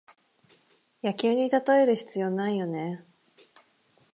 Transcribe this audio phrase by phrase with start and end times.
[1.03, 3.05] 野球にたとえる必要ないよね